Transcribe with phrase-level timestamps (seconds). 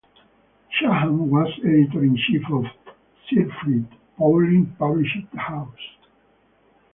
[0.73, 2.65] Shaham was editor-in-chief of
[3.29, 3.85] Sifriat
[4.17, 5.89] Poalim Publishing House.